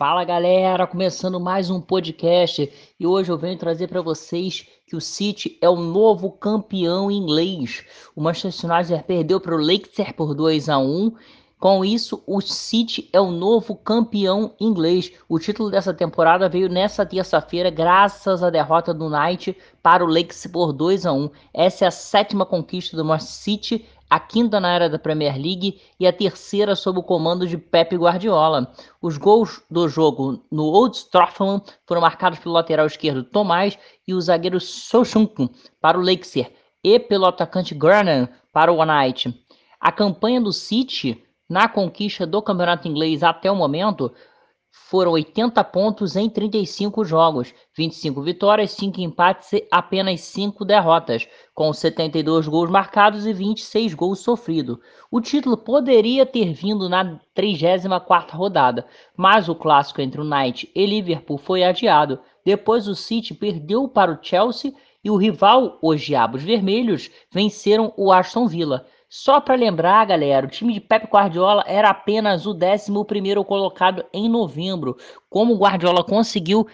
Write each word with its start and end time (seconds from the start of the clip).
Fala 0.00 0.24
galera, 0.24 0.86
começando 0.86 1.38
mais 1.38 1.68
um 1.68 1.78
podcast 1.78 2.72
e 2.98 3.06
hoje 3.06 3.30
eu 3.30 3.36
venho 3.36 3.58
trazer 3.58 3.86
para 3.86 4.00
vocês 4.00 4.66
que 4.86 4.96
o 4.96 5.00
City 5.00 5.58
é 5.60 5.68
o 5.68 5.76
novo 5.76 6.30
campeão 6.30 7.10
inglês. 7.10 7.84
O 8.16 8.22
Manchester 8.22 8.70
United 8.70 9.04
perdeu 9.06 9.38
para 9.38 9.54
o 9.54 9.58
Leicester 9.58 10.14
por 10.14 10.34
2 10.34 10.70
a 10.70 10.78
1. 10.78 11.12
Com 11.58 11.84
isso, 11.84 12.22
o 12.26 12.40
City 12.40 13.10
é 13.12 13.20
o 13.20 13.30
novo 13.30 13.76
campeão 13.76 14.54
inglês. 14.58 15.12
O 15.28 15.38
título 15.38 15.70
dessa 15.70 15.92
temporada 15.92 16.48
veio 16.48 16.70
nessa 16.70 17.04
terça-feira, 17.04 17.68
graças 17.68 18.42
à 18.42 18.48
derrota 18.48 18.94
do 18.94 19.10
Knight 19.10 19.54
para 19.82 20.02
o 20.02 20.08
Leicester 20.08 20.50
por 20.50 20.72
2 20.72 21.04
a 21.04 21.12
1. 21.12 21.28
Essa 21.52 21.84
é 21.84 21.88
a 21.88 21.90
sétima 21.90 22.46
conquista 22.46 22.96
do 22.96 23.04
Manchester 23.04 23.34
City 23.34 23.86
a 24.10 24.18
quinta 24.18 24.58
na 24.58 24.74
era 24.74 24.90
da 24.90 24.98
Premier 24.98 25.34
League 25.36 25.80
e 25.98 26.06
a 26.06 26.12
terceira 26.12 26.74
sob 26.74 26.98
o 26.98 27.02
comando 27.02 27.46
de 27.46 27.56
Pep 27.56 27.96
Guardiola. 27.96 28.74
Os 29.00 29.16
gols 29.16 29.62
do 29.70 29.88
jogo 29.88 30.44
no 30.50 30.64
Old 30.64 31.08
Trafford 31.10 31.62
foram 31.86 32.00
marcados 32.00 32.40
pelo 32.40 32.54
lateral 32.54 32.86
esquerdo 32.86 33.22
Tomás 33.22 33.78
e 34.06 34.12
o 34.12 34.20
zagueiro 34.20 34.58
Sochunk 34.58 35.48
para 35.80 35.96
o 35.96 36.02
Leicester 36.02 36.52
e 36.82 36.98
pelo 36.98 37.26
atacante 37.26 37.72
Grannan 37.72 38.28
para 38.52 38.72
o 38.72 38.82
United. 38.82 39.32
A 39.80 39.92
campanha 39.92 40.40
do 40.40 40.52
City 40.52 41.22
na 41.48 41.68
conquista 41.68 42.26
do 42.26 42.42
campeonato 42.42 42.88
inglês 42.88 43.22
até 43.22 43.50
o 43.50 43.56
momento 43.56 44.12
foram 44.72 45.12
80 45.12 45.62
pontos 45.64 46.16
em 46.16 46.28
35 46.28 47.04
jogos, 47.04 47.54
25 47.76 48.22
vitórias, 48.22 48.72
5 48.72 49.00
empates 49.00 49.52
e 49.52 49.66
apenas 49.70 50.20
5 50.20 50.64
derrotas, 50.64 51.28
com 51.54 51.72
72 51.72 52.48
gols 52.48 52.70
marcados 52.70 53.26
e 53.26 53.32
26 53.32 53.94
gols 53.94 54.20
sofridos. 54.20 54.78
O 55.10 55.20
título 55.20 55.56
poderia 55.56 56.24
ter 56.24 56.52
vindo 56.52 56.88
na 56.88 57.20
34ª 57.36 58.32
rodada, 58.32 58.86
mas 59.16 59.48
o 59.48 59.54
clássico 59.54 60.00
entre 60.00 60.20
o 60.20 60.24
Knight 60.24 60.70
e 60.74 60.86
Liverpool 60.86 61.38
foi 61.38 61.62
adiado. 61.62 62.18
Depois 62.44 62.88
o 62.88 62.94
City 62.94 63.34
perdeu 63.34 63.88
para 63.88 64.12
o 64.12 64.18
Chelsea 64.20 64.72
e 65.02 65.10
o 65.10 65.16
rival, 65.16 65.78
os 65.82 66.00
Diabos 66.00 66.42
Vermelhos, 66.42 67.10
venceram 67.32 67.92
o 67.96 68.12
Aston 68.12 68.46
Villa. 68.46 68.86
Só 69.12 69.40
para 69.40 69.56
lembrar, 69.56 70.06
galera, 70.06 70.46
o 70.46 70.48
time 70.48 70.72
de 70.72 70.80
Pep 70.80 71.08
Guardiola 71.08 71.64
era 71.66 71.90
apenas 71.90 72.46
o 72.46 72.52
11 72.52 73.44
colocado 73.44 74.04
em 74.12 74.28
novembro. 74.28 74.96
Como 75.28 75.52
o 75.52 75.58
Guardiola 75.58 76.04
conseguiu 76.04 76.68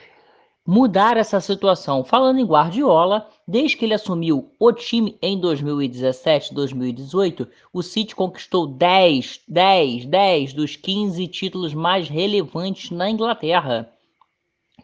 mudar 0.67 1.17
essa 1.17 1.41
situação? 1.41 2.05
Falando 2.05 2.39
em 2.39 2.45
Guardiola, 2.45 3.27
desde 3.49 3.79
que 3.79 3.87
ele 3.87 3.95
assumiu 3.95 4.53
o 4.61 4.71
time 4.71 5.17
em 5.23 5.41
2017, 5.41 6.53
2018, 6.53 7.49
o 7.73 7.83
City 7.83 8.15
conquistou 8.15 8.67
10, 8.67 9.41
10, 9.49 10.05
10 10.05 10.53
dos 10.53 10.77
15 10.77 11.27
títulos 11.29 11.73
mais 11.73 12.07
relevantes 12.07 12.91
na 12.91 13.09
Inglaterra. 13.09 13.91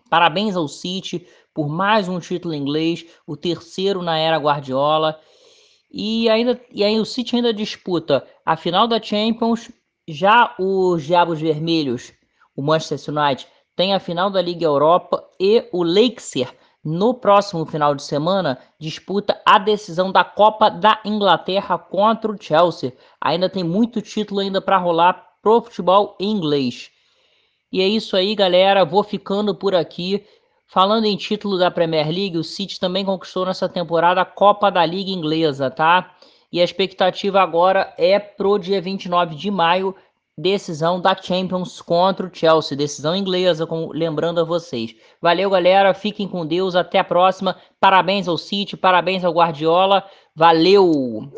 Parabéns 0.08 0.56
ao 0.56 0.66
City 0.68 1.26
por 1.52 1.68
mais 1.68 2.08
um 2.08 2.18
título 2.18 2.54
inglês, 2.54 3.04
o 3.26 3.36
terceiro 3.36 4.00
na 4.00 4.16
era 4.16 4.38
Guardiola. 4.38 5.20
E 5.92 6.28
ainda 6.30 6.58
e 6.72 6.82
aí 6.82 6.98
o 6.98 7.04
City 7.04 7.36
ainda 7.36 7.52
disputa 7.52 8.26
a 8.46 8.56
final 8.56 8.88
da 8.88 9.00
Champions. 9.00 9.70
Já 10.08 10.54
os 10.58 11.04
Diabos 11.04 11.40
Vermelhos, 11.40 12.12
o 12.56 12.62
Manchester 12.62 13.14
United, 13.14 13.46
tem 13.76 13.94
a 13.94 14.00
final 14.00 14.30
da 14.30 14.40
Liga 14.40 14.64
Europa 14.64 15.22
e 15.38 15.68
o 15.72 15.82
Leicester 15.82 16.52
no 16.84 17.14
próximo 17.14 17.64
final 17.64 17.94
de 17.94 18.02
semana 18.02 18.58
disputa 18.80 19.40
a 19.46 19.58
decisão 19.58 20.10
da 20.10 20.24
Copa 20.24 20.68
da 20.68 21.00
Inglaterra 21.04 21.78
contra 21.78 22.32
o 22.32 22.42
Chelsea. 22.42 22.92
Ainda 23.20 23.48
tem 23.48 23.62
muito 23.62 24.02
título 24.02 24.40
ainda 24.40 24.60
para 24.60 24.78
rolar 24.78 25.24
pro 25.40 25.62
futebol 25.62 26.16
inglês. 26.18 26.90
E 27.70 27.80
é 27.80 27.86
isso 27.86 28.16
aí, 28.16 28.34
galera. 28.34 28.84
Vou 28.84 29.02
ficando 29.02 29.54
por 29.54 29.74
aqui. 29.74 30.26
Falando 30.72 31.04
em 31.04 31.18
título 31.18 31.58
da 31.58 31.70
Premier 31.70 32.06
League, 32.06 32.38
o 32.38 32.42
City 32.42 32.80
também 32.80 33.04
conquistou 33.04 33.44
nessa 33.44 33.68
temporada 33.68 34.22
a 34.22 34.24
Copa 34.24 34.70
da 34.70 34.86
Liga 34.86 35.10
Inglesa, 35.10 35.70
tá? 35.70 36.14
E 36.50 36.62
a 36.62 36.64
expectativa 36.64 37.42
agora 37.42 37.92
é 37.98 38.18
pro 38.18 38.56
dia 38.56 38.80
29 38.80 39.34
de 39.34 39.50
maio, 39.50 39.94
decisão 40.36 40.98
da 40.98 41.14
Champions 41.14 41.82
contra 41.82 42.26
o 42.26 42.30
Chelsea, 42.34 42.74
decisão 42.74 43.14
inglesa, 43.14 43.66
como, 43.66 43.92
lembrando 43.92 44.40
a 44.40 44.44
vocês. 44.44 44.96
Valeu, 45.20 45.50
galera, 45.50 45.92
fiquem 45.92 46.26
com 46.26 46.46
Deus, 46.46 46.74
até 46.74 47.00
a 47.00 47.04
próxima. 47.04 47.54
Parabéns 47.78 48.26
ao 48.26 48.38
City, 48.38 48.74
parabéns 48.74 49.26
ao 49.26 49.34
Guardiola. 49.34 50.02
Valeu! 50.34 51.30